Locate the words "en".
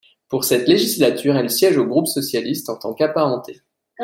2.71-2.75